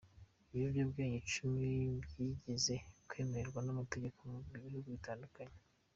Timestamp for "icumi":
1.19-1.65